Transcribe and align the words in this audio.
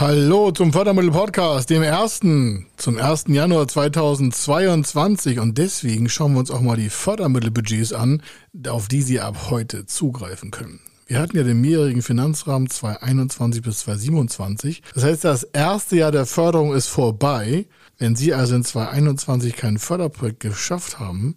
Hallo 0.00 0.52
zum 0.52 0.72
Fördermittel-Podcast, 0.72 1.70
dem 1.70 1.82
ersten, 1.82 2.66
zum 2.76 2.98
1. 2.98 3.24
Januar 3.30 3.66
2022. 3.66 5.40
Und 5.40 5.58
deswegen 5.58 6.08
schauen 6.08 6.34
wir 6.34 6.38
uns 6.38 6.52
auch 6.52 6.60
mal 6.60 6.76
die 6.76 6.88
Fördermittelbudgets 6.88 7.92
an, 7.92 8.22
auf 8.68 8.86
die 8.86 9.02
Sie 9.02 9.18
ab 9.18 9.50
heute 9.50 9.86
zugreifen 9.86 10.52
können. 10.52 10.78
Wir 11.08 11.18
hatten 11.18 11.36
ja 11.36 11.42
den 11.42 11.60
mehrjährigen 11.60 12.02
Finanzrahmen 12.02 12.70
2021 12.70 13.60
bis 13.60 13.80
2027. 13.80 14.82
Das 14.94 15.02
heißt, 15.02 15.24
das 15.24 15.42
erste 15.42 15.96
Jahr 15.96 16.12
der 16.12 16.26
Förderung 16.26 16.76
ist 16.76 16.86
vorbei. 16.86 17.66
Wenn 17.98 18.14
Sie 18.14 18.32
also 18.32 18.54
in 18.54 18.62
2021 18.62 19.56
kein 19.56 19.78
Förderprojekt 19.78 20.38
geschafft 20.38 21.00
haben, 21.00 21.34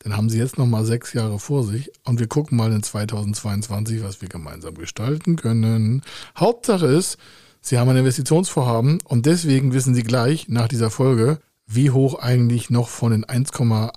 dann 0.00 0.16
haben 0.16 0.30
Sie 0.30 0.38
jetzt 0.38 0.58
nochmal 0.58 0.84
sechs 0.84 1.12
Jahre 1.12 1.38
vor 1.38 1.62
sich 1.62 1.92
und 2.04 2.18
wir 2.18 2.26
gucken 2.26 2.56
mal 2.56 2.72
in 2.72 2.82
2022, 2.82 4.02
was 4.02 4.20
wir 4.20 4.28
gemeinsam 4.28 4.74
gestalten 4.74 5.36
können. 5.36 6.02
Hauptsache 6.36 6.86
ist, 6.86 7.16
Sie 7.60 7.78
haben 7.78 7.90
ein 7.90 7.96
Investitionsvorhaben 7.96 9.00
und 9.04 9.26
deswegen 9.26 9.72
wissen 9.72 9.94
Sie 9.94 10.02
gleich 10.02 10.48
nach 10.48 10.68
dieser 10.68 10.90
Folge, 10.90 11.38
wie 11.66 11.90
hoch 11.90 12.18
eigentlich 12.18 12.70
noch 12.70 12.88
von 12.88 13.12
den 13.12 13.24
1,8 13.24 13.92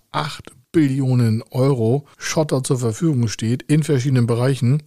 Billionen 0.71 1.43
Euro 1.51 2.07
Schotter 2.17 2.63
zur 2.63 2.79
Verfügung 2.79 3.27
steht 3.27 3.63
in 3.63 3.83
verschiedenen 3.83 4.27
Bereichen. 4.27 4.81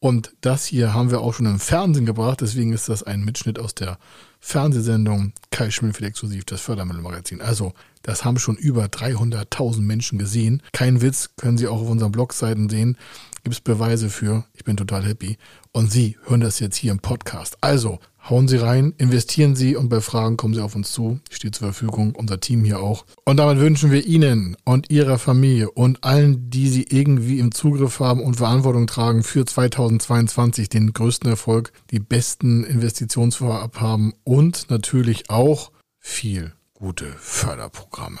Und 0.00 0.32
das 0.40 0.64
hier 0.64 0.94
haben 0.94 1.10
wir 1.10 1.20
auch 1.20 1.34
schon 1.34 1.46
im 1.46 1.58
Fernsehen 1.58 2.06
gebracht, 2.06 2.40
deswegen 2.40 2.72
ist 2.72 2.88
das 2.88 3.02
ein 3.02 3.24
Mitschnitt 3.24 3.58
aus 3.58 3.74
der 3.74 3.98
Fernsehsendung 4.38 5.32
Kai 5.50 5.70
Schmilfeld 5.70 6.10
exklusiv, 6.10 6.44
das 6.44 6.60
Fördermittelmagazin. 6.60 7.40
Also, 7.40 7.72
das 8.02 8.24
haben 8.24 8.38
schon 8.38 8.56
über 8.56 8.84
300.000 8.84 9.80
Menschen 9.80 10.18
gesehen. 10.18 10.62
Kein 10.72 11.02
Witz, 11.02 11.30
können 11.36 11.58
Sie 11.58 11.66
auch 11.66 11.80
auf 11.80 11.90
unseren 11.90 12.12
Blogseiten 12.12 12.68
sehen. 12.68 12.96
Gibt 13.42 13.54
es 13.54 13.60
Beweise 13.60 14.08
für. 14.08 14.44
Ich 14.54 14.62
bin 14.62 14.76
total 14.76 15.04
happy. 15.04 15.36
Und 15.72 15.90
Sie 15.90 16.16
hören 16.26 16.40
das 16.40 16.60
jetzt 16.60 16.76
hier 16.76 16.92
im 16.92 17.00
Podcast. 17.00 17.58
Also, 17.60 17.98
Hauen 18.28 18.46
Sie 18.46 18.58
rein, 18.58 18.92
investieren 18.98 19.56
Sie 19.56 19.74
und 19.74 19.88
bei 19.88 20.02
Fragen 20.02 20.36
kommen 20.36 20.52
Sie 20.52 20.60
auf 20.60 20.74
uns 20.74 20.92
zu. 20.92 21.18
Ich 21.30 21.36
stehe 21.36 21.50
zur 21.50 21.68
Verfügung, 21.68 22.14
unser 22.14 22.40
Team 22.40 22.62
hier 22.62 22.80
auch. 22.80 23.06
Und 23.24 23.38
damit 23.38 23.58
wünschen 23.58 23.90
wir 23.90 24.04
Ihnen 24.04 24.54
und 24.64 24.90
Ihrer 24.90 25.18
Familie 25.18 25.70
und 25.70 26.04
allen, 26.04 26.50
die 26.50 26.68
Sie 26.68 26.86
irgendwie 26.90 27.38
im 27.38 27.52
Zugriff 27.52 28.00
haben 28.00 28.20
und 28.20 28.36
Verantwortung 28.36 28.86
tragen 28.86 29.22
für 29.22 29.46
2022 29.46 30.68
den 30.68 30.92
größten 30.92 31.30
Erfolg, 31.30 31.72
die 31.90 32.00
besten 32.00 32.64
Investitionsvorabhaben 32.64 34.12
und 34.24 34.68
natürlich 34.68 35.30
auch 35.30 35.72
viel 35.98 36.52
gute 36.74 37.06
Förderprogramme. 37.18 38.20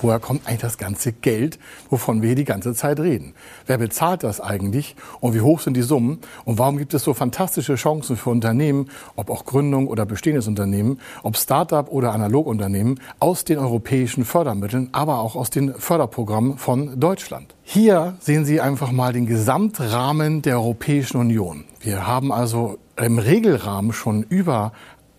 Woher 0.00 0.18
kommt 0.18 0.46
eigentlich 0.46 0.60
das 0.60 0.78
ganze 0.78 1.12
Geld, 1.12 1.58
wovon 1.90 2.22
wir 2.22 2.28
hier 2.28 2.36
die 2.36 2.44
ganze 2.44 2.74
Zeit 2.74 3.00
reden? 3.00 3.34
Wer 3.66 3.78
bezahlt 3.78 4.22
das 4.22 4.40
eigentlich 4.40 4.96
und 5.20 5.34
wie 5.34 5.40
hoch 5.40 5.60
sind 5.60 5.74
die 5.74 5.82
Summen? 5.82 6.20
Und 6.44 6.58
warum 6.58 6.78
gibt 6.78 6.94
es 6.94 7.04
so 7.04 7.14
fantastische 7.14 7.74
Chancen 7.74 8.16
für 8.16 8.30
Unternehmen, 8.30 8.88
ob 9.16 9.30
auch 9.30 9.44
Gründung 9.44 9.88
oder 9.88 10.06
bestehendes 10.06 10.48
Unternehmen, 10.48 11.00
ob 11.22 11.36
Start-up 11.36 11.90
oder 11.90 12.12
Analogunternehmen, 12.12 13.00
aus 13.18 13.44
den 13.44 13.58
europäischen 13.58 14.24
Fördermitteln, 14.24 14.88
aber 14.92 15.18
auch 15.18 15.36
aus 15.36 15.50
den 15.50 15.74
Förderprogrammen 15.74 16.56
von 16.56 16.98
Deutschland? 16.98 17.54
Hier 17.62 18.16
sehen 18.20 18.44
Sie 18.44 18.60
einfach 18.60 18.92
mal 18.92 19.12
den 19.12 19.26
Gesamtrahmen 19.26 20.42
der 20.42 20.56
Europäischen 20.56 21.18
Union. 21.18 21.64
Wir 21.80 22.06
haben 22.06 22.32
also 22.32 22.78
im 22.96 23.18
Regelrahmen 23.18 23.92
schon 23.92 24.22
über 24.24 24.72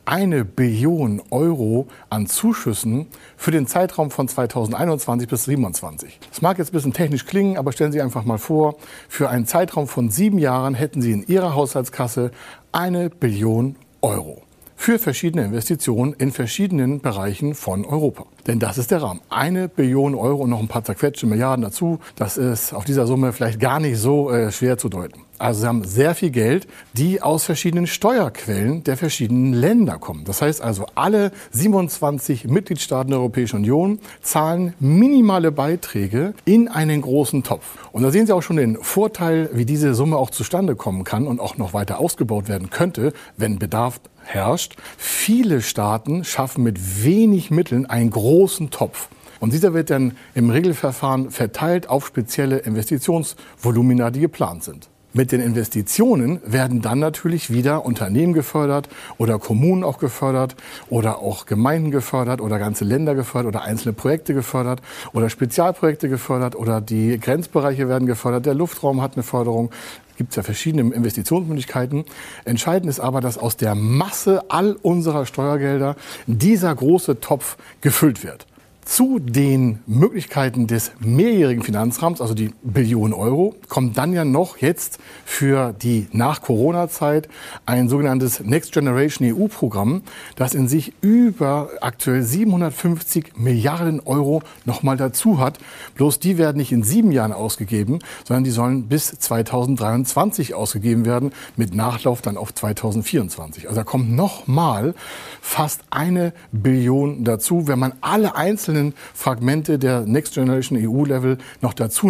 eine 0.06 0.46
Billion 0.46 1.22
Euro 1.30 1.88
an 2.10 2.28
Zuschüssen 2.28 3.08
für 3.38 3.52
den 3.52 3.68
Zeitraum 3.68 4.12
von 4.12 4.28
2021 4.28 5.28
bis 5.30 5.44
2027. 5.44 6.20
Das 6.30 6.42
mag 6.42 6.58
jetzt 6.58 6.70
ein 6.70 6.74
bisschen 6.74 6.94
technisch 6.94 7.26
klingen, 7.26 7.58
aber 7.58 7.72
stellen 7.72 7.92
Sie 7.92 8.02
einfach 8.02 8.26
mal 8.26 8.38
vor, 8.38 8.76
für 9.10 9.30
einen 9.30 9.46
Zeitraum 9.46 9.88
von 9.88 10.10
sieben 10.10 10.38
Jahren 10.38 10.74
hätten 10.74 11.02
Sie 11.02 11.12
in 11.12 11.28
Ihrer 11.28 11.56
Haushaltskasse 11.56 12.32
eine 12.72 13.10
Billion 13.10 13.76
Euro 14.02 14.42
für 14.82 14.98
verschiedene 14.98 15.46
Investitionen 15.46 16.14
in 16.14 16.32
verschiedenen 16.32 17.02
Bereichen 17.02 17.54
von 17.54 17.86
Europa. 17.86 18.26
Denn 18.48 18.60
das 18.60 18.78
ist 18.78 18.92
der 18.92 19.02
Rahmen. 19.02 19.22
Eine 19.30 19.70
Billion 19.70 20.16
Euro 20.16 20.44
und 20.44 20.50
noch 20.50 20.60
ein 20.60 20.68
paar 20.68 20.84
zerquetschte 20.84 21.26
Milliarden 21.26 21.64
dazu, 21.64 22.00
das 22.16 22.38
ist 22.38 22.74
auf 22.74 22.86
dieser 22.86 23.08
Summe 23.08 23.34
vielleicht 23.34 23.60
gar 23.60 23.80
nicht 23.80 23.98
so 23.98 24.32
äh, 24.32 24.52
schwer 24.52 24.78
zu 24.78 24.90
deuten. 24.90 25.22
Also 25.42 25.62
sie 25.62 25.68
haben 25.68 25.84
sehr 25.84 26.14
viel 26.14 26.30
Geld, 26.30 26.68
die 26.94 27.24
aus 27.24 27.46
verschiedenen 27.46 27.88
Steuerquellen 27.88 28.84
der 28.84 28.96
verschiedenen 28.96 29.54
Länder 29.54 29.98
kommen. 29.98 30.24
Das 30.24 30.42
heißt 30.44 30.62
also, 30.62 30.86
alle 30.94 31.32
27 31.52 32.46
Mitgliedstaaten 32.48 33.10
der 33.10 33.20
Europäischen 33.20 33.56
Union 33.58 34.00
zahlen 34.22 34.76
minimale 34.80 35.52
Beiträge 35.52 36.36
in 36.46 36.68
einen 36.68 37.02
großen 37.02 37.42
Topf. 37.42 37.66
Und 37.92 38.04
da 38.04 38.12
sehen 38.12 38.28
Sie 38.28 38.34
auch 38.34 38.44
schon 38.44 38.58
den 38.58 38.78
Vorteil, 38.78 39.50
wie 39.54 39.66
diese 39.66 39.96
Summe 39.96 40.18
auch 40.18 40.30
zustande 40.30 40.76
kommen 40.76 41.04
kann 41.04 41.26
und 41.26 41.40
auch 41.40 41.58
noch 41.58 41.74
weiter 41.74 42.00
ausgebaut 42.00 42.48
werden 42.48 42.70
könnte, 42.70 43.12
wenn 43.36 43.58
Bedarf 43.58 44.00
herrscht. 44.24 44.76
Viele 44.98 45.62
Staaten 45.62 46.24
schaffen 46.24 46.64
mit 46.64 47.04
wenig 47.04 47.52
Mitteln 47.52 47.88
einen 47.88 48.12
großen 48.32 48.70
Topf. 48.70 49.10
Und 49.42 49.52
dieser 49.52 49.74
wird 49.74 49.90
dann 49.90 50.16
im 50.36 50.52
Regelverfahren 50.52 51.32
verteilt 51.32 51.90
auf 51.90 52.08
spezielle 52.08 52.60
Investitionsvolumina, 52.60 54.10
die 54.10 54.22
geplant 54.22 54.64
sind. 54.64 54.91
Mit 55.14 55.34
den 55.34 55.42
Investitionen 55.42 56.40
werden 56.46 56.82
dann 56.82 57.00
natürlich 57.00 57.52
wieder 57.52 57.86
Unternehmen 57.86 58.32
gefördert 58.32 58.88
oder 59.18 59.40
Kommunen 59.40 59.84
auch 59.84 59.98
gefördert 59.98 60.56
oder 60.90 61.20
auch 61.20 61.46
Gemeinden 61.46 61.92
gefördert 61.92 62.40
oder 62.40 62.60
ganze 62.60 62.86
Länder 62.86 63.14
gefördert 63.14 63.56
oder 63.56 63.66
einzelne 63.66 63.92
Projekte 63.92 64.34
gefördert 64.34 64.82
oder 65.12 65.30
Spezialprojekte 65.30 66.08
gefördert 66.08 66.56
oder 66.56 66.80
die 66.80 67.20
Grenzbereiche 67.20 67.90
werden 67.90 68.08
gefördert. 68.08 68.46
Der 68.46 68.54
Luftraum 68.54 69.02
hat 69.02 69.16
eine 69.16 69.24
Förderung. 69.24 69.72
Gibt 70.16 70.30
es 70.30 70.38
ja 70.38 70.44
verschiedene 70.44 70.94
Investitionsmöglichkeiten. 70.94 72.06
Entscheidend 72.46 72.90
ist 72.90 73.02
aber, 73.02 73.20
dass 73.20 73.38
aus 73.38 73.58
der 73.58 73.76
Masse 73.76 74.44
all 74.50 74.78
unserer 74.82 75.26
Steuergelder 75.26 75.98
dieser 76.26 76.74
große 76.74 77.20
Topf 77.20 77.58
gefüllt 77.82 78.24
wird. 78.24 78.46
Zu 78.92 79.20
den 79.20 79.80
Möglichkeiten 79.88 80.68
des 80.68 80.92
mehrjährigen 81.00 81.64
Finanzrahmens, 81.64 82.20
also 82.20 82.34
die 82.34 82.52
Billionen 82.62 83.14
Euro, 83.14 83.56
kommt 83.70 83.98
dann 83.98 84.12
ja 84.12 84.26
noch 84.26 84.58
jetzt 84.58 85.00
für 85.24 85.72
die 85.72 86.10
Nach-Corona-Zeit 86.12 87.30
ein 87.66 87.88
sogenanntes 87.88 88.42
Next 88.42 88.74
Generation 88.74 89.34
EU-Programm, 89.34 90.02
das 90.36 90.54
in 90.54 90.68
sich 90.68 90.92
über 91.00 91.70
aktuell 91.80 92.22
750 92.22 93.38
Milliarden 93.38 94.02
Euro 94.02 94.42
nochmal 94.66 94.98
dazu 94.98 95.40
hat. 95.40 95.60
Bloß 95.96 96.20
die 96.20 96.38
werden 96.38 96.58
nicht 96.58 96.74
in 96.74 96.84
sieben 96.84 97.14
Jahren 97.14 97.32
ausgegeben, 97.32 98.00
sondern 98.28 98.44
die 98.44 98.52
sollen 98.52 98.90
bis 98.90 99.18
2023 99.18 100.54
ausgegeben 100.54 101.06
werden, 101.06 101.32
mit 101.56 101.74
Nachlauf 101.74 102.22
dann 102.22 102.36
auf 102.36 102.54
2024. 102.54 103.70
Also 103.70 103.80
da 103.80 103.84
kommt 103.86 104.12
nochmal 104.12 104.96
fast 105.40 105.80
eine 105.92 106.34
Billion 106.52 107.24
dazu, 107.24 107.70
wenn 107.70 107.80
man 107.80 107.94
alle 108.02 108.36
einzelnen 108.36 108.81
einzelnen 108.82 108.94
Fragmente 109.14 109.80
der 109.80 110.02
Next 110.02 110.34
Generation 110.34 110.78
EU-Level 110.82 111.38
noch 111.62 111.74
dazu. 111.74 112.02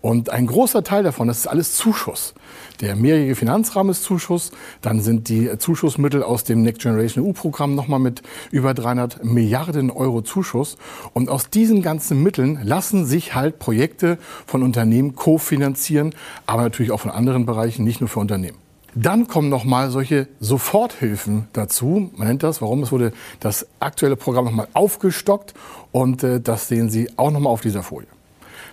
Und 0.00 0.28
ein 0.30 0.46
großer 0.46 0.84
Teil 0.84 1.02
davon, 1.02 1.28
das 1.28 1.38
ist 1.38 1.46
alles 1.46 1.74
Zuschuss. 1.74 2.34
Der 2.80 2.96
mehrjährige 2.96 3.36
Finanzrahmen 3.36 3.92
ist 3.92 4.02
Zuschuss. 4.02 4.50
Dann 4.82 5.00
sind 5.00 5.28
die 5.28 5.56
Zuschussmittel 5.56 6.22
aus 6.22 6.44
dem 6.44 6.62
Next 6.62 6.82
Generation 6.82 7.24
EU-Programm 7.24 7.74
nochmal 7.74 8.00
mit 8.00 8.22
über 8.50 8.74
300 8.74 9.24
Milliarden 9.24 9.90
Euro 9.90 10.20
Zuschuss. 10.22 10.76
Und 11.14 11.30
aus 11.30 11.48
diesen 11.48 11.80
ganzen 11.80 12.22
Mitteln 12.22 12.58
lassen 12.62 13.06
sich 13.06 13.34
halt 13.34 13.58
Projekte 13.58 14.18
von 14.46 14.62
Unternehmen 14.62 15.14
kofinanzieren, 15.14 16.14
aber 16.46 16.62
natürlich 16.62 16.92
auch 16.92 17.00
von 17.00 17.10
anderen 17.10 17.46
Bereichen, 17.46 17.84
nicht 17.84 18.00
nur 18.00 18.08
für 18.08 18.20
Unternehmen. 18.20 18.63
Dann 18.94 19.26
kommen 19.26 19.48
noch 19.48 19.64
mal 19.64 19.90
solche 19.90 20.28
Soforthilfen 20.38 21.48
dazu. 21.52 22.10
Man 22.16 22.28
nennt 22.28 22.42
das, 22.44 22.62
warum 22.62 22.82
es 22.82 22.92
wurde 22.92 23.12
das 23.40 23.66
aktuelle 23.80 24.14
Programm 24.14 24.44
noch 24.44 24.52
mal 24.52 24.68
aufgestockt 24.72 25.54
und 25.90 26.22
äh, 26.22 26.40
das 26.40 26.68
sehen 26.68 26.90
Sie 26.90 27.10
auch 27.16 27.32
noch 27.32 27.40
mal 27.40 27.50
auf 27.50 27.60
dieser 27.60 27.82
Folie. 27.82 28.08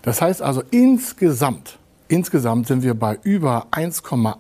Das 0.04 0.22
heißt 0.22 0.42
also 0.42 0.62
insgesamt, 0.70 1.80
insgesamt 2.08 2.68
sind 2.68 2.84
wir 2.84 2.94
bei 2.94 3.18
über 3.24 3.68
1,8 3.72 4.36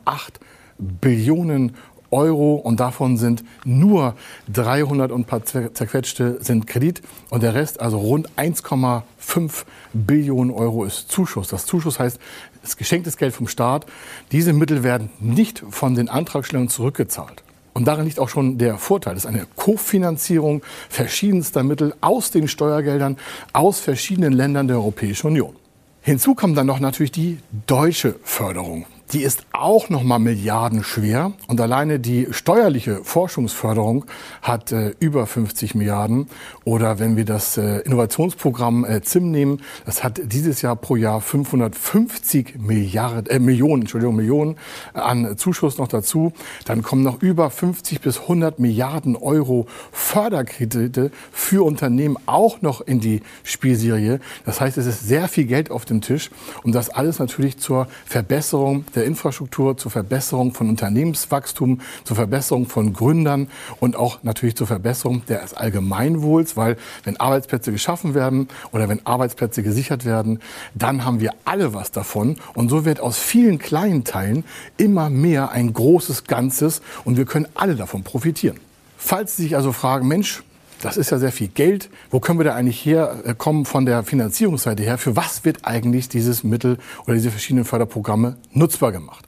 Billionen 0.78 1.76
Euro 2.12 2.56
und 2.56 2.80
davon 2.80 3.18
sind 3.18 3.44
nur 3.66 4.16
300 4.54 5.12
und 5.12 5.22
ein 5.22 5.26
paar 5.26 5.44
zerquetschte 5.44 6.38
sind 6.42 6.68
Kredit 6.68 7.02
und 7.30 7.42
der 7.42 7.56
Rest, 7.56 7.82
also 7.82 7.98
rund 7.98 8.30
1,5 8.38 9.64
Billionen 9.94 10.52
Euro 10.52 10.84
ist 10.86 11.10
Zuschuss. 11.12 11.48
Das 11.48 11.66
Zuschuss 11.66 12.00
heißt, 12.00 12.20
es 12.64 12.78
geschenktes 12.78 13.18
Geld 13.18 13.34
vom 13.34 13.48
Staat. 13.48 13.86
Diese 14.32 14.54
Mittel 14.54 14.84
werden 14.84 15.10
nicht 15.20 15.64
von 15.70 15.96
den 15.96 16.10
Antragstellern 16.10 16.70
zurückgezahlt. 16.70 17.44
Und 17.74 17.86
darin 17.88 18.06
liegt 18.06 18.20
auch 18.20 18.30
schon 18.30 18.58
der 18.58 18.78
Vorteil. 18.78 19.14
Das 19.14 19.24
ist 19.24 19.30
eine 19.30 19.48
Kofinanzierung 19.56 20.62
verschiedenster 20.90 21.64
Mittel 21.64 21.96
aus 22.02 22.32
den 22.32 22.48
Steuergeldern 22.48 23.18
aus 23.54 23.80
verschiedenen 23.80 24.34
Ländern 24.34 24.68
der 24.68 24.78
Europäischen 24.78 25.28
Union. 25.28 25.56
Hinzu 26.02 26.36
kommt 26.36 26.58
dann 26.58 26.68
noch 26.68 26.80
natürlich 26.80 27.12
die 27.12 27.38
deutsche 27.68 28.16
Förderung 28.24 28.86
die 29.14 29.24
ist 29.24 29.46
auch 29.52 29.90
noch 29.90 30.04
mal 30.04 30.20
milliardenschwer. 30.20 31.34
Und 31.48 31.60
alleine 31.60 32.00
die 32.00 32.28
steuerliche 32.32 33.04
Forschungsförderung 33.04 34.06
hat 34.42 34.72
äh, 34.72 34.94
über 35.00 35.28
50 35.28 35.76
Milliarden. 35.76 36.28
Oder 36.64 37.00
wenn 37.00 37.18
wir 37.18 37.26
das 37.26 37.58
äh, 37.58 37.80
Innovationsprogramm 37.80 38.86
äh, 38.86 39.02
ZIM 39.02 39.32
nehmen, 39.32 39.62
das 39.86 40.04
hat 40.04 40.22
dieses 40.24 40.62
Jahr 40.62 40.76
pro 40.76 40.96
Jahr 40.96 41.20
550 41.20 42.60
Milliarden, 42.60 43.28
äh, 43.28 43.40
Millionen, 43.40 43.82
Entschuldigung, 43.82 44.16
Millionen 44.16 44.56
an 44.94 45.38
Zuschuss 45.38 45.78
noch 45.78 45.90
dazu. 45.90 46.32
Dann 46.66 46.82
kommen 46.82 47.04
noch 47.04 47.22
über 47.22 47.50
50 47.50 48.02
bis 48.02 48.22
100 48.22 48.60
Milliarden 48.60 49.16
Euro 49.16 49.68
Förderkredite 49.92 51.12
für 51.32 51.66
Unternehmen 51.66 52.18
auch 52.28 52.62
noch 52.62 52.82
in 52.82 53.00
die 53.00 53.22
Spielserie. 53.44 54.20
Das 54.46 54.62
heißt, 54.62 54.78
es 54.78 54.86
ist 54.86 55.08
sehr 55.08 55.28
viel 55.28 55.46
Geld 55.46 55.70
auf 55.70 55.84
dem 55.86 56.02
Tisch. 56.02 56.32
Und 56.64 56.74
das 56.74 56.90
alles 56.90 57.20
natürlich 57.20 57.58
zur 57.58 57.88
Verbesserung 58.06 58.86
der 58.96 59.01
der 59.02 59.08
Infrastruktur, 59.08 59.78
zur 59.78 59.92
Verbesserung 59.92 60.54
von 60.54 60.70
Unternehmenswachstum, 60.70 61.82
zur 62.04 62.16
Verbesserung 62.16 62.68
von 62.68 62.94
Gründern 62.94 63.48
und 63.80 63.96
auch 63.96 64.24
natürlich 64.24 64.56
zur 64.56 64.68
Verbesserung 64.68 65.26
des 65.26 65.54
Allgemeinwohls, 65.54 66.56
weil 66.56 66.78
wenn 67.04 67.20
Arbeitsplätze 67.20 67.72
geschaffen 67.72 68.14
werden 68.14 68.48
oder 68.72 68.88
wenn 68.88 69.06
Arbeitsplätze 69.06 69.64
gesichert 69.64 70.06
werden, 70.06 70.40
dann 70.76 71.04
haben 71.04 71.20
wir 71.20 71.34
alle 71.46 71.74
was 71.74 71.92
davon. 71.92 72.38
Und 72.54 72.70
so 72.70 72.86
wird 72.86 73.00
aus 73.00 73.18
vielen 73.18 73.58
kleinen 73.58 74.04
Teilen 74.04 74.44
immer 74.78 75.10
mehr 75.10 75.52
ein 75.52 75.74
großes 75.74 76.26
Ganzes 76.26 76.82
und 77.04 77.18
wir 77.18 77.26
können 77.26 77.48
alle 77.56 77.76
davon 77.76 78.04
profitieren. 78.04 78.60
Falls 78.98 79.36
Sie 79.36 79.44
sich 79.44 79.56
also 79.56 79.72
fragen, 79.72 80.08
Mensch, 80.08 80.44
das 80.82 80.98
ist 80.98 81.12
ja 81.12 81.18
sehr 81.18 81.32
viel 81.32 81.48
Geld. 81.48 81.90
Wo 82.10 82.20
können 82.20 82.40
wir 82.40 82.44
da 82.44 82.56
eigentlich 82.56 82.84
herkommen 82.86 83.66
von 83.66 83.86
der 83.86 84.04
Finanzierungsseite 84.04 84.84
her? 84.84 84.98
Für 84.98 85.16
was 85.16 85.46
wird 85.46 85.60
eigentlich 85.64 86.10
dieses 86.10 86.44
Mittel 86.44 86.78
oder 87.06 87.14
diese 87.14 87.32
verschiedenen 87.32 87.66
Förderprogramme 87.66 88.38
nutzbar 88.52 88.92
gemacht? 88.92 89.26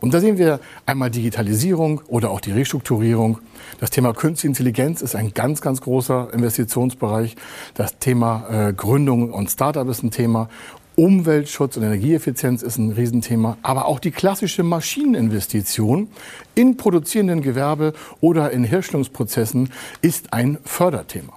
Und 0.00 0.12
da 0.12 0.20
sehen 0.20 0.38
wir 0.38 0.60
einmal 0.86 1.10
Digitalisierung 1.10 2.00
oder 2.08 2.30
auch 2.30 2.40
die 2.40 2.52
Restrukturierung. 2.52 3.38
Das 3.80 3.90
Thema 3.90 4.12
Künstliche 4.12 4.48
Intelligenz 4.48 5.02
ist 5.02 5.14
ein 5.14 5.32
ganz, 5.32 5.60
ganz 5.60 5.80
großer 5.80 6.28
Investitionsbereich. 6.32 7.36
Das 7.74 7.98
Thema 7.98 8.68
äh, 8.68 8.72
Gründung 8.72 9.32
und 9.32 9.50
Startup 9.50 9.88
ist 9.88 10.02
ein 10.02 10.10
Thema. 10.10 10.48
Umweltschutz 10.96 11.76
und 11.76 11.82
Energieeffizienz 11.82 12.62
ist 12.62 12.78
ein 12.78 12.92
Riesenthema, 12.92 13.58
aber 13.62 13.86
auch 13.86 13.98
die 13.98 14.12
klassische 14.12 14.62
Maschineninvestition 14.62 16.08
in 16.54 16.76
produzierenden 16.76 17.42
Gewerbe 17.42 17.94
oder 18.20 18.50
in 18.52 18.64
Herstellungsprozessen 18.64 19.70
ist 20.02 20.32
ein 20.32 20.58
Förderthema. 20.64 21.32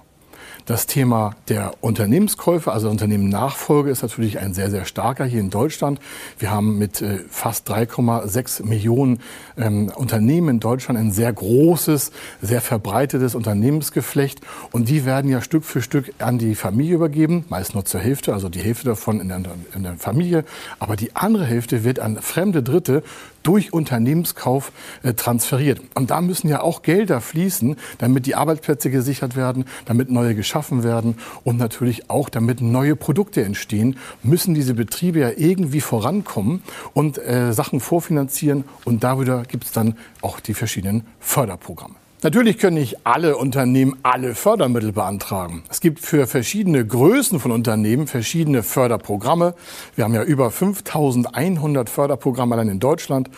Das 0.68 0.86
Thema 0.86 1.34
der 1.48 1.72
Unternehmenskäufe, 1.80 2.70
also 2.70 2.90
Unternehmennachfolge, 2.90 3.88
ist 3.88 4.02
natürlich 4.02 4.38
ein 4.38 4.52
sehr, 4.52 4.70
sehr 4.70 4.84
starker 4.84 5.24
hier 5.24 5.40
in 5.40 5.48
Deutschland. 5.48 5.98
Wir 6.38 6.50
haben 6.50 6.76
mit 6.76 7.00
äh, 7.00 7.20
fast 7.30 7.70
3,6 7.70 8.66
Millionen 8.66 9.20
ähm, 9.56 9.90
Unternehmen 9.96 10.50
in 10.50 10.60
Deutschland 10.60 11.00
ein 11.00 11.10
sehr 11.10 11.32
großes, 11.32 12.12
sehr 12.42 12.60
verbreitetes 12.60 13.34
Unternehmensgeflecht. 13.34 14.42
Und 14.70 14.90
die 14.90 15.06
werden 15.06 15.30
ja 15.30 15.40
Stück 15.40 15.64
für 15.64 15.80
Stück 15.80 16.12
an 16.18 16.36
die 16.36 16.54
Familie 16.54 16.96
übergeben, 16.96 17.46
meist 17.48 17.72
nur 17.72 17.86
zur 17.86 18.00
Hälfte, 18.00 18.34
also 18.34 18.50
die 18.50 18.60
Hälfte 18.60 18.88
davon 18.88 19.22
in 19.22 19.28
der, 19.28 19.40
in 19.74 19.84
der 19.84 19.94
Familie. 19.94 20.44
Aber 20.80 20.96
die 20.96 21.16
andere 21.16 21.46
Hälfte 21.46 21.82
wird 21.82 21.98
an 21.98 22.20
fremde 22.20 22.62
Dritte 22.62 23.02
durch 23.48 23.72
Unternehmenskauf 23.72 24.72
äh, 25.02 25.14
transferiert. 25.14 25.80
Und 25.94 26.10
da 26.10 26.20
müssen 26.20 26.48
ja 26.48 26.60
auch 26.60 26.82
Gelder 26.82 27.22
fließen, 27.22 27.76
damit 27.96 28.26
die 28.26 28.34
Arbeitsplätze 28.34 28.90
gesichert 28.90 29.36
werden, 29.36 29.64
damit 29.86 30.10
neue 30.10 30.34
geschaffen 30.34 30.84
werden 30.84 31.14
und 31.44 31.56
natürlich 31.56 32.10
auch 32.10 32.28
damit 32.28 32.60
neue 32.60 32.94
Produkte 32.94 33.42
entstehen, 33.42 33.96
müssen 34.22 34.52
diese 34.52 34.74
Betriebe 34.74 35.20
ja 35.20 35.30
irgendwie 35.34 35.80
vorankommen 35.80 36.62
und 36.92 37.16
äh, 37.16 37.54
Sachen 37.54 37.80
vorfinanzieren. 37.80 38.64
Und 38.84 39.02
darüber 39.02 39.44
gibt 39.44 39.64
es 39.64 39.72
dann 39.72 39.96
auch 40.20 40.40
die 40.40 40.52
verschiedenen 40.52 41.06
Förderprogramme. 41.18 41.94
Natürlich 42.20 42.58
können 42.58 42.78
nicht 42.78 43.06
alle 43.06 43.36
Unternehmen 43.36 43.96
alle 44.02 44.34
Fördermittel 44.34 44.90
beantragen. 44.90 45.62
Es 45.70 45.80
gibt 45.80 46.00
für 46.00 46.26
verschiedene 46.26 46.84
Größen 46.84 47.38
von 47.38 47.52
Unternehmen 47.52 48.08
verschiedene 48.08 48.64
Förderprogramme. 48.64 49.54
Wir 49.94 50.02
haben 50.02 50.14
ja 50.14 50.24
über 50.24 50.50
5100 50.50 51.88
Förderprogramme 51.88 52.56
allein 52.56 52.70
in 52.70 52.80
Deutschland 52.80 53.30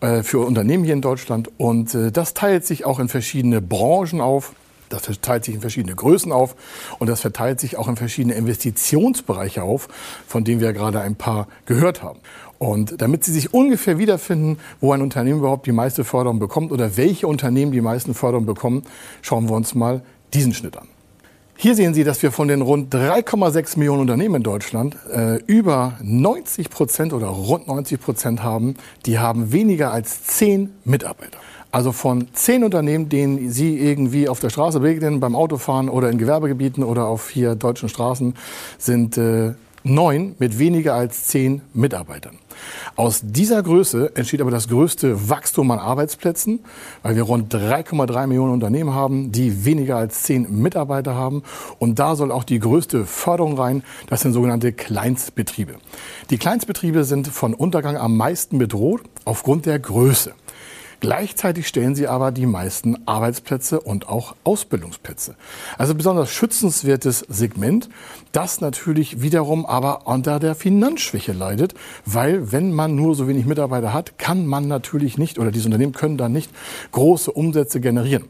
äh, 0.00 0.22
für 0.22 0.40
Unternehmen 0.40 0.84
hier 0.84 0.92
in 0.92 1.00
Deutschland. 1.00 1.50
Und 1.56 1.94
äh, 1.94 2.12
das 2.12 2.34
teilt 2.34 2.66
sich 2.66 2.84
auch 2.84 2.98
in 2.98 3.08
verschiedene 3.08 3.62
Branchen 3.62 4.20
auf. 4.20 4.52
Das 4.90 5.06
verteilt 5.06 5.44
sich 5.44 5.54
in 5.54 5.60
verschiedene 5.60 5.96
Größen 5.96 6.30
auf 6.30 6.54
und 6.98 7.08
das 7.08 7.20
verteilt 7.20 7.58
sich 7.58 7.76
auch 7.76 7.88
in 7.88 7.96
verschiedene 7.96 8.34
Investitionsbereiche 8.34 9.62
auf, 9.62 9.88
von 10.28 10.44
denen 10.44 10.60
wir 10.60 10.72
gerade 10.72 11.00
ein 11.00 11.16
paar 11.16 11.48
gehört 11.64 12.04
haben. 12.04 12.20
Und 12.58 13.00
damit 13.02 13.24
Sie 13.24 13.32
sich 13.32 13.52
ungefähr 13.52 13.98
wiederfinden, 13.98 14.58
wo 14.80 14.92
ein 14.92 15.02
Unternehmen 15.02 15.40
überhaupt 15.40 15.66
die 15.66 15.72
meiste 15.72 16.04
Förderung 16.04 16.38
bekommt 16.38 16.72
oder 16.72 16.96
welche 16.96 17.26
Unternehmen 17.26 17.72
die 17.72 17.80
meisten 17.80 18.14
Förderungen 18.14 18.46
bekommen, 18.46 18.84
schauen 19.22 19.48
wir 19.48 19.56
uns 19.56 19.74
mal 19.74 20.02
diesen 20.32 20.54
Schnitt 20.54 20.76
an. 20.76 20.88
Hier 21.58 21.74
sehen 21.74 21.94
Sie, 21.94 22.04
dass 22.04 22.22
wir 22.22 22.32
von 22.32 22.48
den 22.48 22.60
rund 22.60 22.94
3,6 22.94 23.78
Millionen 23.78 24.02
Unternehmen 24.02 24.36
in 24.36 24.42
Deutschland 24.42 24.94
äh, 25.10 25.36
über 25.46 25.94
90 26.02 26.68
Prozent 26.68 27.12
oder 27.14 27.28
rund 27.28 27.66
90 27.66 27.98
Prozent 27.98 28.42
haben, 28.42 28.74
die 29.06 29.18
haben 29.18 29.52
weniger 29.52 29.90
als 29.90 30.22
zehn 30.24 30.74
Mitarbeiter. 30.84 31.38
Also 31.72 31.92
von 31.92 32.28
zehn 32.34 32.62
Unternehmen, 32.62 33.08
denen 33.08 33.50
Sie 33.50 33.78
irgendwie 33.78 34.28
auf 34.28 34.38
der 34.38 34.50
Straße 34.50 34.80
begegnen, 34.80 35.18
beim 35.18 35.34
Autofahren 35.34 35.88
oder 35.88 36.10
in 36.10 36.18
Gewerbegebieten 36.18 36.84
oder 36.84 37.06
auf 37.06 37.30
hier 37.30 37.54
deutschen 37.54 37.88
Straßen, 37.88 38.34
sind 38.78 39.16
äh, 39.16 39.54
neun 39.86 40.34
mit 40.38 40.58
weniger 40.58 40.94
als 40.94 41.24
zehn 41.24 41.62
Mitarbeitern. 41.72 42.38
Aus 42.96 43.20
dieser 43.22 43.62
Größe 43.62 44.12
entsteht 44.16 44.40
aber 44.40 44.50
das 44.50 44.68
größte 44.68 45.28
Wachstum 45.28 45.70
an 45.70 45.78
Arbeitsplätzen, 45.78 46.60
weil 47.02 47.16
wir 47.16 47.22
rund 47.22 47.54
3,3 47.54 48.26
Millionen 48.26 48.52
Unternehmen 48.52 48.94
haben, 48.94 49.32
die 49.32 49.64
weniger 49.64 49.96
als 49.96 50.22
zehn 50.22 50.62
Mitarbeiter 50.62 51.14
haben. 51.14 51.42
Und 51.78 51.98
da 51.98 52.16
soll 52.16 52.32
auch 52.32 52.44
die 52.44 52.58
größte 52.58 53.06
Förderung 53.06 53.58
rein. 53.58 53.82
Das 54.08 54.22
sind 54.22 54.32
sogenannte 54.32 54.72
Kleinstbetriebe. 54.72 55.74
Die 56.30 56.38
Kleinstbetriebe 56.38 57.04
sind 57.04 57.28
von 57.28 57.54
Untergang 57.54 57.96
am 57.96 58.16
meisten 58.16 58.58
bedroht 58.58 59.02
aufgrund 59.24 59.66
der 59.66 59.78
Größe. 59.78 60.32
Gleichzeitig 61.00 61.68
stellen 61.68 61.94
sie 61.94 62.08
aber 62.08 62.32
die 62.32 62.46
meisten 62.46 63.06
Arbeitsplätze 63.06 63.80
und 63.80 64.08
auch 64.08 64.34
Ausbildungsplätze. 64.44 65.34
Also 65.78 65.94
besonders 65.94 66.30
schützenswertes 66.30 67.20
Segment, 67.28 67.88
das 68.32 68.60
natürlich 68.60 69.20
wiederum 69.20 69.66
aber 69.66 70.06
unter 70.06 70.38
der 70.38 70.54
Finanzschwäche 70.54 71.32
leidet, 71.32 71.74
weil 72.04 72.52
wenn 72.52 72.72
man 72.72 72.94
nur 72.94 73.14
so 73.14 73.28
wenig 73.28 73.46
Mitarbeiter 73.46 73.92
hat, 73.92 74.18
kann 74.18 74.46
man 74.46 74.68
natürlich 74.68 75.18
nicht 75.18 75.38
oder 75.38 75.50
diese 75.50 75.66
Unternehmen 75.66 75.92
können 75.92 76.16
dann 76.16 76.32
nicht 76.32 76.50
große 76.92 77.30
Umsätze 77.30 77.80
generieren. 77.80 78.24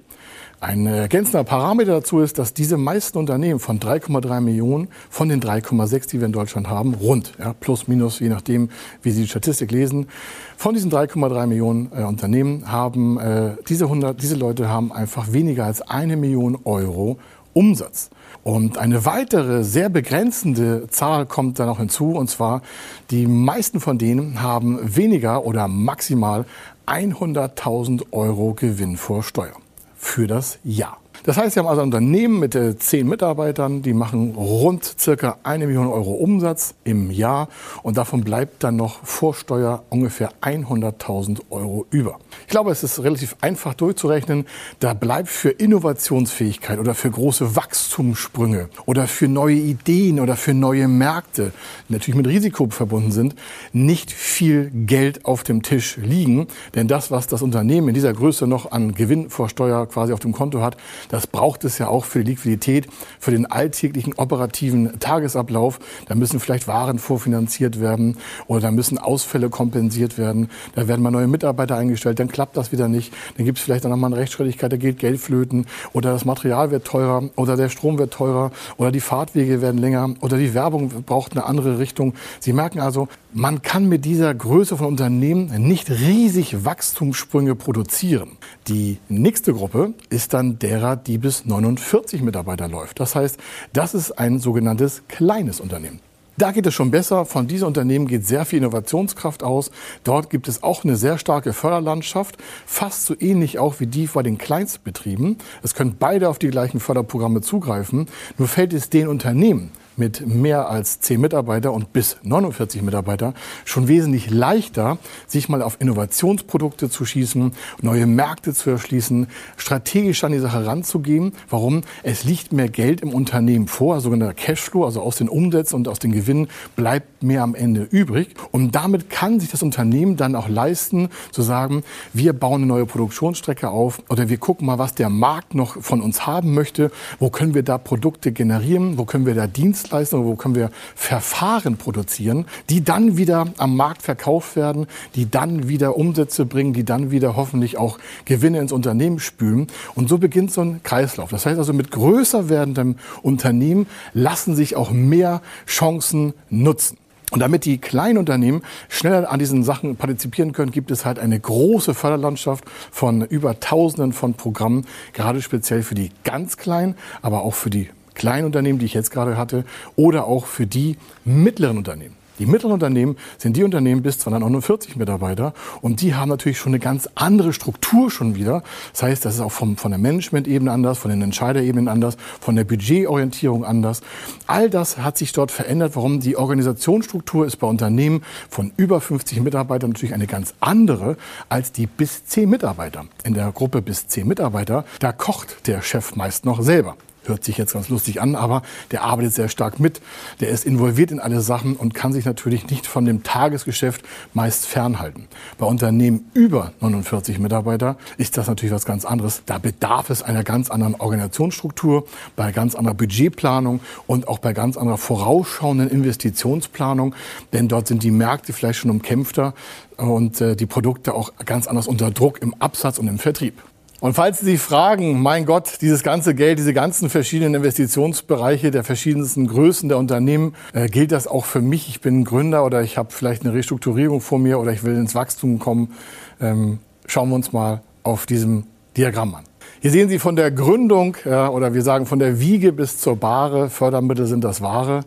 Ein 0.59 0.87
ergänzender 0.87 1.45
Parameter 1.45 1.93
dazu 1.93 2.21
ist, 2.21 2.39
dass 2.39 2.55
diese 2.55 2.79
meisten 2.79 3.19
Unternehmen 3.19 3.61
von 3.61 3.79
3,3 3.79 4.41
Millionen 4.41 4.89
von 5.11 5.29
den 5.29 5.43
3,6, 5.43 6.09
die 6.09 6.19
wir 6.19 6.27
in 6.27 6.33
Deutschland 6.33 6.71
haben, 6.71 6.95
rund, 6.95 7.35
ja, 7.39 7.53
plus 7.53 7.89
minus, 7.89 8.21
je 8.21 8.31
nachdem, 8.31 8.71
wie 9.03 9.11
Sie 9.11 9.23
die 9.23 9.29
Statistik 9.29 9.71
lesen, 9.71 10.09
von 10.57 10.73
diesen 10.73 10.91
3,3 10.91 11.47
Millionen 11.47 11.93
äh, 11.95 12.05
Unternehmen 12.05 12.73
haben 12.73 13.21
äh, 13.21 13.57
diese, 13.69 13.85
100, 13.85 14.23
diese 14.23 14.35
Leute 14.35 14.71
haben 14.71 14.93
einfach 14.93 15.31
weniger 15.31 15.67
als 15.67 15.83
eine 15.83 16.17
Million 16.17 16.57
Euro 16.65 17.19
Umsatz. 17.53 18.09
Und 18.43 18.79
eine 18.79 19.05
weitere 19.05 19.63
sehr 19.63 19.91
begrenzende 19.91 20.87
Zahl 20.89 21.27
kommt 21.27 21.59
da 21.59 21.67
noch 21.67 21.79
hinzu, 21.79 22.13
und 22.13 22.31
zwar 22.31 22.63
die 23.11 23.27
meisten 23.27 23.79
von 23.79 23.99
denen 23.99 24.41
haben 24.41 24.79
weniger 24.83 25.45
oder 25.45 25.69
maximal 25.69 26.47
100.000 26.87 28.07
Euro 28.13 28.55
Gewinn 28.55 28.97
vor 28.97 29.23
Steuer 29.23 29.57
für 29.97 30.27
das 30.27 30.59
Jahr. 30.63 30.99
Das 31.25 31.37
heißt, 31.37 31.55
Sie 31.55 31.61
haben 31.61 31.67
also 31.67 31.83
ein 31.83 31.87
Unternehmen 31.87 32.39
mit 32.39 32.55
äh, 32.55 32.77
zehn 32.79 33.09
Mitarbeitern, 33.09 33.83
die 33.83 33.93
machen 33.93 34.35
rund 34.35 34.85
circa 34.99 35.39
eine 35.43 35.67
Million 35.67 35.89
Euro 35.89 36.13
Umsatz 36.13 36.75
im 36.85 37.11
Jahr 37.11 37.49
und 37.83 37.97
davon 37.97 38.23
bleibt 38.23 38.63
dann 38.65 38.77
noch 38.77 39.05
vor 39.05 39.35
Steuer 39.35 39.83
ungefähr 39.91 40.31
100.000 40.43 41.41
Euro 41.51 41.87
über. 41.91 42.19
Ich 42.43 42.49
glaube, 42.49 42.71
es 42.71 42.83
ist 42.83 43.03
relativ 43.03 43.37
einfach 43.41 43.75
durchzurechnen. 43.75 44.47
Da 44.79 44.95
bleibt 44.95 45.29
für 45.29 45.51
Innovationsfähigkeit 45.51 46.79
oder 46.79 46.95
für 46.95 47.11
große 47.11 47.57
Wachstumssprünge 47.57 48.69
oder 48.87 49.07
für 49.07 49.29
neue 49.29 49.57
Ideen 49.57 50.21
oder 50.21 50.37
für 50.37 50.55
neue 50.55 50.89
Märkte, 50.89 51.53
die 51.89 51.93
natürlich 51.93 52.17
mit 52.17 52.27
Risiko 52.27 52.69
verbunden 52.71 53.13
sind, 53.13 53.35
nicht 53.73 54.13
viel 54.13 54.71
Geld 54.71 55.25
auf 55.25 55.43
dem 55.43 55.63
Tisch 55.63 55.97
liegen. 55.97 56.47
Denn 56.75 56.89
das, 56.89 57.11
was 57.11 57.27
das 57.27 57.43
Unternehmen 57.43 57.89
in 57.89 57.95
dieser 57.95 58.13
Größe 58.13 58.47
noch 58.47 58.71
an 58.73 58.95
Gewinn 58.95 59.31
vor 59.31 59.49
Steuer 59.49 59.87
quasi 59.87 60.13
auf 60.13 60.21
dem 60.21 60.33
Konto 60.33 60.61
hat, 60.61 60.77
das 61.09 61.27
braucht 61.27 61.65
es 61.65 61.79
ja 61.79 61.89
auch 61.89 62.05
für 62.05 62.25
die 62.25 62.33
Liquidität, 62.33 62.89
für 63.19 63.31
den 63.31 63.47
alltäglichen 63.47 64.15
operativen 64.15 64.99
Tagesablauf. 64.99 65.79
Da 66.07 66.15
müssen 66.15 66.41
vielleicht 66.41 66.69
Waren 66.69 66.99
vorfinanziert 66.99 67.81
werden 67.81 68.17
oder 68.47 68.61
da 68.61 68.71
müssen 68.71 68.99
Ausfälle 68.99 69.51
kompensiert 69.51 70.19
werden. 70.19 70.51
Da 70.75 70.89
werden 70.89 71.03
mal 71.03 71.11
neue 71.11 71.29
Mitarbeiter 71.29 71.77
eingestellt, 71.77 72.19
dann 72.19 72.29
klappt 72.29 72.57
das 72.57 72.73
wieder 72.73 72.89
nicht. 72.89 73.13
Dann 73.37 73.47
gibt 73.47 73.59
es 73.59 73.65
vielleicht 73.65 73.85
dann 73.85 73.91
nochmal 73.91 74.13
eine 74.13 74.21
Rechtsschrittigkeit, 74.21 74.73
da 74.73 74.77
geht 74.77 74.99
Geld 74.99 75.21
flöten 75.21 75.67
oder 75.93 76.13
das 76.13 76.25
Material 76.25 76.71
wird 76.71 76.85
teurer 76.85 77.31
oder 77.37 77.57
der 77.57 77.69
Strom 77.69 77.99
wird 77.99 78.13
teurer 78.13 78.51
oder 78.77 78.93
die 78.93 79.01
Fahrtwege 79.01 79.61
werden 79.63 79.79
länger 79.79 80.15
oder 80.21 80.37
die 80.37 80.55
Werbung 80.55 80.89
braucht 81.05 81.33
eine 81.33 81.45
andere 81.45 81.79
Richtung. 81.79 82.15
Sie 82.41 82.53
merken 82.53 82.81
also, 82.81 83.09
man 83.33 83.63
kann 83.63 83.89
mit 83.89 84.05
dieser 84.05 84.35
Größe 84.35 84.77
von 84.77 84.87
Unternehmen 84.87 85.53
nicht 85.59 85.91
riesig 85.91 86.65
Wachstumssprünge 86.65 87.55
produzieren. 87.55 88.31
Die 88.69 88.99
nächste 89.09 89.53
Gruppe 89.53 89.93
ist 90.09 90.33
dann 90.33 90.59
derer, 90.59 90.96
die 90.97 91.19
bis 91.19 91.45
49 91.45 92.23
Mitarbeiter 92.23 92.69
läuft. 92.69 93.01
Das 93.01 93.15
heißt, 93.15 93.39
das 93.73 93.95
ist 93.95 94.13
ein 94.13 94.39
sogenanntes 94.39 95.03
kleines 95.09 95.61
Unternehmen. 95.61 96.01
Da 96.39 96.53
geht 96.53 96.67
es 96.67 96.75
schon 96.75 96.91
besser. 96.91 97.25
Von 97.25 97.47
diesen 97.47 97.67
Unternehmen 97.67 98.07
geht 98.07 98.27
sehr 98.27 98.45
viel 98.45 98.59
Innovationskraft 98.59 99.43
aus. 99.43 99.71
Dort 100.05 100.29
gibt 100.29 100.49
es 100.49 100.63
auch 100.63 100.85
eine 100.85 100.97
sehr 100.97 101.17
starke 101.17 101.55
Förderlandschaft, 101.55 102.37
fast 102.67 103.07
so 103.07 103.15
ähnlich 103.19 103.59
auch 103.59 103.81
wie 103.81 103.87
die 103.87 104.07
bei 104.07 104.23
den 104.23 104.37
Kleinstbetrieben. 104.37 105.39
Es 105.63 105.75
können 105.75 105.97
beide 105.99 106.29
auf 106.29 106.39
die 106.39 106.49
gleichen 106.49 106.79
Förderprogramme 106.79 107.41
zugreifen. 107.41 108.07
Nur 108.37 108.49
fällt 108.49 108.75
es 108.75 108.91
den 108.91 109.09
Unternehmen, 109.09 109.71
mit 109.97 110.27
mehr 110.27 110.69
als 110.69 111.01
10 111.01 111.21
Mitarbeiter 111.21 111.73
und 111.73 111.93
bis 111.93 112.17
49 112.23 112.83
Mitarbeiter 112.83 113.35
schon 113.65 113.89
wesentlich 113.89 114.31
leichter, 114.31 114.99
sich 115.27 115.49
mal 115.49 115.63
auf 115.63 115.81
Innovationsprodukte 115.81 116.91
zu 116.91 117.05
schießen, 117.05 117.53
neue 117.83 118.07
Märkte 118.07 118.55
zu 118.55 118.71
erschließen, 118.71 119.29
strategisch 119.57 120.25
an 120.25 120.33
die 120.33 120.39
Sache 120.39 120.67
ranzugehen. 120.67 121.33
Warum? 121.49 121.83
Es 122.03 122.25
liegt 122.25 122.53
mehr 122.53 122.69
Geld 122.69 123.01
im 123.01 123.13
Unternehmen 123.13 123.69
vor, 123.69 124.01
sogenannter 124.01 124.35
Cashflow, 124.35 124.85
also 124.85 125.01
aus 125.01 125.17
den 125.17 125.29
Umsätzen 125.29 125.77
und 125.77 125.89
aus 125.89 125.99
den 125.99 126.13
Gewinnen 126.13 126.49
bleibt 126.77 127.16
mehr 127.27 127.43
am 127.43 127.55
Ende 127.55 127.83
übrig. 127.83 128.35
Und 128.51 128.75
damit 128.75 129.11
kann 129.11 129.41
sich 129.41 129.51
das 129.51 129.63
Unternehmen 129.63 130.17
dann 130.17 130.35
auch 130.35 130.49
leisten, 130.49 131.11
zu 131.31 131.43
sagen, 131.43 131.85
wir 132.13 132.33
bauen 132.33 132.63
eine 132.63 132.67
neue 132.67 132.87
Produktionsstrecke 132.87 133.69
auf 133.69 134.03
oder 134.09 134.29
wir 134.29 134.39
gucken 134.39 134.67
mal, 134.67 134.79
was 134.79 134.95
der 134.95 135.11
Markt 135.11 135.55
noch 135.55 135.83
von 135.83 136.01
uns 136.01 136.27
haben 136.27 136.55
möchte. 136.55 136.91
Wo 137.19 137.31
können 137.31 137.55
wir 137.55 137.63
da 137.63 137.79
Produkte 137.79 138.33
generieren? 138.33 138.99
Wo 138.99 139.05
können 139.05 139.27
wir 139.27 139.35
da 139.35 139.47
Dienst 139.47 139.77
Dienstleistungen, 139.77 140.27
wo 140.27 140.37
können 140.37 140.55
wir 140.55 140.71
Verfahren 140.95 141.77
produzieren, 141.77 142.47
die 142.71 142.83
dann 142.83 143.17
wieder 143.17 143.47
am 143.59 143.77
Markt 143.77 144.03
verkauft 144.03 144.57
werden, 144.57 144.87
die 145.15 145.31
dann 145.31 145.69
wieder 145.69 145.97
Umsätze 145.97 146.47
bringen, 146.47 146.73
die 146.73 146.85
dann 146.85 147.11
wieder 147.11 147.37
hoffentlich 147.37 147.77
auch 147.77 147.99
Gewinne 148.25 148.61
ins 148.61 148.73
Unternehmen 148.73 149.19
spülen. 149.19 149.67
Und 149.95 150.09
so 150.09 150.19
beginnt 150.19 150.53
so 150.53 150.63
ein 150.63 150.83
Kreislauf. 150.83 151.31
Das 151.31 151.47
heißt 151.47 151.59
also, 151.59 151.73
mit 151.73 151.91
größer 151.91 152.49
werdendem 152.49 152.97
Unternehmen 153.23 153.87
lassen 154.15 154.57
sich 154.57 154.77
auch 154.77 154.91
mehr 154.91 155.43
Chancen 155.67 156.33
nutzen. 156.49 156.97
Und 157.33 157.41
damit 157.41 157.65
die 157.65 157.79
kleinen 157.79 158.19
Unternehmen 158.19 158.63
schneller 158.89 159.31
an 159.31 159.41
diesen 159.41 159.65
Sachen 159.65 159.97
partizipieren 159.97 160.53
können, 160.53 160.71
gibt 160.71 160.93
es 160.93 161.05
halt 161.05 161.19
eine 161.19 161.39
große 161.39 161.93
Förderlandschaft 161.93 162.65
von 162.93 163.23
über 163.23 163.59
Tausenden 163.59 164.13
von 164.13 164.35
Programmen, 164.35 164.87
gerade 165.13 165.43
speziell 165.43 165.83
für 165.83 165.97
die 165.97 166.11
ganz 166.23 166.57
kleinen, 166.57 166.95
aber 167.23 167.43
auch 167.43 167.55
für 167.55 167.71
die 167.71 167.89
Kleinunternehmen, 168.15 168.79
die 168.79 168.87
ich 168.87 168.95
jetzt 168.95 169.11
gerade 169.11 169.37
hatte, 169.37 169.65
oder 169.97 170.27
auch 170.27 170.47
für 170.47 170.67
die 170.67 170.97
mittleren 171.25 171.79
Unternehmen. 171.79 172.15
Die 172.39 172.47
mittleren 172.47 172.75
Unternehmen 172.75 173.17
sind 173.39 173.57
die 173.57 173.65
Unternehmen 173.65 174.03
bis 174.03 174.19
249 174.19 174.97
Mitarbeiter 174.97 175.55
und 175.81 176.03
die 176.03 176.15
haben 176.15 176.29
natürlich 176.29 176.59
schon 176.59 176.71
eine 176.73 176.81
ganz 176.81 177.09
andere 177.15 177.53
Struktur 177.53 178.11
schon 178.11 178.35
wieder. 178.35 178.63
Das 178.93 179.03
heißt, 179.03 179.25
das 179.25 179.37
ist 179.37 179.41
auch 179.41 179.53
vom, 179.53 179.77
von 179.77 179.91
der 179.91 179.99
Management-Ebene 179.99 180.71
anders, 180.71 180.99
von 180.99 181.11
den 181.11 181.23
Entscheiderebenen 181.23 181.89
anders, 181.89 182.17
von 182.41 182.57
der 182.57 182.65
Budgetorientierung 182.65 183.65
anders. 183.65 184.03
All 184.47 184.69
das 184.69 184.99
hat 184.99 185.17
sich 185.17 185.33
dort 185.33 185.51
verändert. 185.51 185.97
Warum? 185.97 186.21
Die 186.21 186.37
Organisationsstruktur 186.37 187.47
ist 187.47 187.57
bei 187.57 187.67
Unternehmen 187.67 188.23
von 188.51 188.73
über 188.77 189.01
50 189.01 189.41
Mitarbeitern 189.41 189.91
natürlich 189.91 190.15
eine 190.15 190.27
ganz 190.27 190.55
andere 190.61 191.17
als 191.49 191.73
die 191.73 191.87
bis 191.87 192.27
10 192.27 192.49
Mitarbeiter. 192.49 193.07
In 193.25 193.35
der 193.35 193.51
Gruppe 193.53 193.81
bis 193.81 194.09
10 194.09 194.27
Mitarbeiter, 194.27 194.85
da 195.01 195.13
kocht 195.13 195.67
der 195.67 195.83
Chef 195.83 196.17
meist 196.17 196.45
noch 196.45 196.63
selber. 196.63 196.97
Hört 197.29 197.45
sich 197.45 197.59
jetzt 197.59 197.73
ganz 197.73 197.89
lustig 197.89 198.21
an, 198.21 198.35
aber 198.35 198.63
der 198.91 199.03
arbeitet 199.03 199.35
sehr 199.35 199.49
stark 199.49 199.81
mit. 199.81 200.01
Der 200.41 200.49
ist 200.49 200.65
involviert 200.65 201.11
in 201.11 201.21
alle 201.21 201.41
Sachen 201.41 201.77
und 201.77 201.95
kann 201.95 202.13
sich 202.13 202.25
natürlich 202.25 202.69
nicht 202.69 202.87
von 202.87 203.05
dem 203.05 203.23
Tagesgeschäft 203.23 204.03
meist 204.35 204.67
fernhalten. 204.67 205.29
Bei 205.59 205.67
Unternehmen 205.67 206.31
über 206.35 206.73
49 206.81 207.39
Mitarbeiter 207.39 207.97
ist 208.17 208.37
das 208.37 208.47
natürlich 208.47 208.75
was 208.75 208.85
ganz 208.85 209.05
anderes. 209.05 209.43
Da 209.47 209.59
bedarf 209.59 210.11
es 210.11 210.23
einer 210.23 210.45
ganz 210.45 210.71
anderen 210.71 210.95
Organisationsstruktur, 210.95 212.07
bei 212.37 212.53
ganz 212.53 212.75
anderer 212.75 212.95
Budgetplanung 212.95 213.81
und 214.07 214.29
auch 214.29 214.39
bei 214.39 214.53
ganz 214.53 214.77
anderer 214.77 214.99
vorausschauenden 214.99 215.91
Investitionsplanung. 215.91 217.15
Denn 217.53 217.69
dort 217.69 217.89
sind 217.89 218.03
die 218.03 218.11
Märkte 218.11 218.53
vielleicht 218.53 218.81
schon 218.81 218.91
umkämpfter 218.91 219.55
und 219.97 220.41
äh, 220.41 220.57
die 220.57 220.67
Produkte 220.67 221.15
auch 221.15 221.33
ganz 221.45 221.67
anders 221.67 221.89
unter 221.89 222.11
Druck 222.11 222.43
im 222.43 222.55
Absatz 222.55 222.99
und 222.99 223.09
im 223.09 223.19
Vertrieb. 223.19 223.63
Und 224.01 224.13
falls 224.13 224.41
Sie 224.41 224.47
sich 224.47 224.61
fragen, 224.61 225.23
mein 225.23 225.47
Gott, 225.47 225.79
dieses 225.81 226.03
ganze 226.03 226.35
Geld, 226.35 226.59
diese 226.59 226.75
ganzen 226.75 227.09
verschiedenen 227.09 227.55
Investitionsbereiche 227.55 228.71
der 228.71 228.85
verschiedensten 228.85 229.47
Größen 229.47 229.89
der 229.89 229.97
Unternehmen, 229.97 230.55
äh, 230.75 230.89
gilt 230.89 231.13
das 231.13 231.27
auch 231.27 231.47
für 231.47 231.63
mich? 231.63 231.89
Ich 231.89 232.03
bin 232.03 232.25
Gründer 232.25 232.67
oder 232.67 232.83
ich 232.83 232.99
habe 232.99 233.11
vielleicht 233.11 233.45
eine 233.45 233.55
Restrukturierung 233.55 234.21
vor 234.21 234.39
mir 234.39 234.59
oder 234.59 234.73
ich 234.73 234.85
will 234.85 234.95
ins 234.97 235.15
Wachstum 235.15 235.59
kommen. 235.59 235.95
Ähm, 236.41 236.79
schauen 237.07 237.31
wir 237.31 237.37
uns 237.37 237.53
mal 237.53 237.81
auf 238.03 238.27
diesem 238.27 238.65
Diagramm 238.99 239.35
an. 239.35 239.45
Hier 239.81 239.91
sehen 239.91 240.09
Sie 240.09 240.19
von 240.19 240.37
der 240.37 240.51
Gründung 240.51 241.17
ja, 241.25 241.49
oder 241.49 241.73
wir 241.73 241.83
sagen 241.83 242.07
von 242.07 242.19
der 242.19 242.41
Wiege 242.41 242.73
bis 242.73 242.99
zur 242.99 243.17
Bahre, 243.17 243.71
Fördermittel 243.71 244.27
sind 244.27 244.45
das 244.45 244.61
Wahre. 244.61 245.05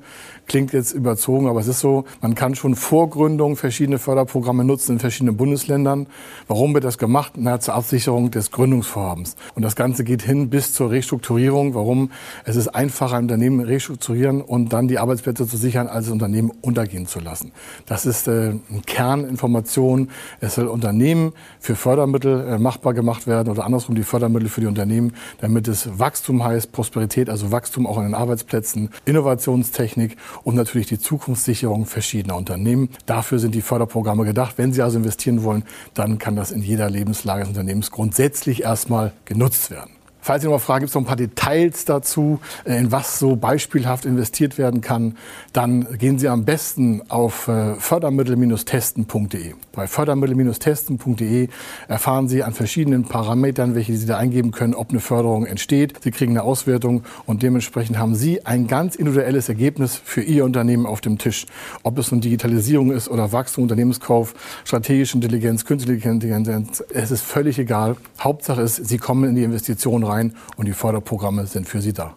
Klingt 0.50 0.74
jetzt 0.74 0.94
überzogen, 0.94 1.48
aber 1.48 1.60
es 1.60 1.68
ist 1.68 1.80
so, 1.80 2.06
man 2.22 2.34
kann 2.34 2.56
schon 2.56 2.74
vor 2.74 3.12
Gründung 3.12 3.56
verschiedene 3.56 4.00
Förderprogramme 4.00 4.64
nutzen 4.64 4.94
in 4.94 5.00
verschiedenen 5.00 5.38
Bundesländern. 5.38 6.08
Warum 6.48 6.74
wird 6.74 6.86
das 6.86 6.98
gemacht? 6.98 7.34
Na, 7.36 7.60
zur 7.60 7.76
Absicherung 7.76 8.32
des 8.32 8.50
Gründungsvorhabens. 8.50 9.36
Und 9.54 9.62
das 9.62 9.76
Ganze 9.76 10.04
geht 10.04 10.24
hin 10.24 10.50
bis 10.50 10.74
zur 10.74 10.90
Restrukturierung. 10.90 11.76
Warum? 11.76 12.10
Es 12.46 12.56
ist 12.56 12.70
einfacher, 12.70 13.18
ein 13.18 13.26
Unternehmen 13.26 13.60
restrukturieren 13.60 14.42
und 14.42 14.74
dann 14.74 14.88
die 14.88 14.98
Arbeitsplätze 14.98 15.46
zu 15.48 15.56
sichern, 15.56 15.86
als 15.86 16.06
das 16.06 16.14
Unternehmen 16.14 16.52
untergehen 16.62 17.06
zu 17.06 17.20
lassen. 17.20 17.52
Das 17.86 18.08
ist 18.08 18.28
äh, 18.28 18.32
eine 18.32 18.82
Kerninformation. 18.88 20.10
Es 20.42 20.56
soll 20.56 20.66
Unternehmen 20.66 21.34
für 21.60 21.76
Fördermittel 21.76 22.48
äh, 22.48 22.58
machbar 22.58 22.96
gemacht 22.96 23.28
werden 23.28 23.50
oder 23.50 23.66
andersrum 23.66 23.94
die 23.94 24.02
Fördermittel 24.02 24.50
für 24.50 24.62
die 24.62 24.68
Unternehmen, 24.68 25.14
damit 25.42 25.68
es 25.68 26.00
Wachstum 26.00 26.44
heißt, 26.44 26.72
Prosperität, 26.72 27.30
also 27.30 27.52
Wachstum 27.52 27.86
auch 27.86 28.00
an 28.00 28.06
den 28.06 28.16
Arbeitsplätzen, 28.16 28.90
Innovationstechnik 29.06 30.18
und 30.44 30.56
natürlich 30.56 30.88
die 30.88 31.00
Zukunftssicherung 31.00 31.86
verschiedener 31.86 32.36
Unternehmen. 32.36 32.90
Dafür 33.06 33.40
sind 33.40 33.56
die 33.56 33.62
Förderprogramme 33.62 34.26
gedacht. 34.26 34.58
Wenn 34.58 34.74
Sie 34.74 34.82
also 34.82 34.98
investieren 34.98 35.44
wollen, 35.44 35.64
dann 35.94 36.18
kann 36.18 36.36
das 36.36 36.52
in 36.52 36.62
jeder 36.62 36.90
Lebenslage 36.90 37.42
des 37.42 37.50
Unternehmens 37.50 37.92
grundsätzlich 37.92 38.64
erstmal 38.64 39.14
genutzt 39.26 39.72
werden. 39.72 39.99
Falls 40.22 40.42
Sie 40.42 40.48
noch 40.48 40.56
mal 40.56 40.60
fragen, 40.60 40.82
gibt 40.82 40.90
es 40.90 40.96
noch 40.96 41.04
ein 41.04 41.08
paar 41.08 41.16
Details 41.16 41.86
dazu, 41.86 42.40
äh, 42.66 42.78
in 42.78 42.92
was 42.92 43.20
so 43.20 43.36
beispielhaft 43.36 44.06
investiert 44.06 44.58
werden 44.58 44.82
kann, 44.82 45.18
dann 45.54 45.88
gehen 45.98 46.20
Sie 46.20 46.28
am 46.28 46.46
besten 46.46 47.02
auf 47.10 47.48
äh, 47.48 47.76
fördermittel-testen.de. 47.76 49.54
Bei 49.72 49.88
fördermittel-testen.de 49.88 51.48
erfahren 51.88 52.28
Sie 52.28 52.44
an 52.44 52.54
verschiedenen 52.54 53.06
Parametern, 53.06 53.76
welche 53.76 53.96
Sie 53.96 54.06
da 54.06 54.18
eingeben 54.18 54.52
können, 54.52 54.74
ob 54.74 54.90
eine 54.90 55.00
Förderung 55.00 55.46
entsteht. 55.46 55.94
Sie 56.04 56.12
kriegen 56.12 56.32
eine 56.32 56.44
Auswertung 56.44 57.04
und 57.26 57.42
dementsprechend 57.42 57.98
haben 57.98 58.16
Sie 58.16 58.46
ein 58.46 58.68
ganz 58.68 58.96
individuelles 58.96 59.48
Ergebnis 59.48 60.00
für 60.04 60.22
Ihr 60.22 60.44
Unternehmen 60.44 60.86
auf 60.86 61.00
dem 61.02 61.18
Tisch. 61.18 61.46
Ob 61.84 61.98
es 61.98 62.12
nun 62.12 62.20
Digitalisierung 62.20 62.92
ist 62.92 63.08
oder 63.08 63.32
Wachstum, 63.32 63.64
Unternehmenskauf, 63.64 64.36
strategische 64.66 65.16
Intelligenz, 65.16 65.64
künstliche 65.66 66.10
Intelligenz, 66.10 66.84
es 66.94 67.12
ist 67.12 67.24
völlig 67.24 67.58
egal. 67.58 67.96
Hauptsache 68.20 68.62
ist, 68.62 68.76
Sie 68.86 68.98
kommen 68.98 69.30
in 69.30 69.36
die 69.36 69.44
Investition 69.44 70.04
rein 70.10 70.34
und 70.58 70.68
die 70.68 70.74
Förderprogramme 70.74 71.46
sind 71.46 71.68
für 71.68 71.82
Sie 71.82 71.94
da. 71.94 72.16